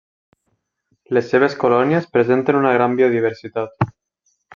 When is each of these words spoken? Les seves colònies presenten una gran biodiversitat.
Les 1.17 1.27
seves 1.33 1.55
colònies 1.63 2.07
presenten 2.15 2.57
una 2.61 2.71
gran 2.79 2.97
biodiversitat. 3.01 3.93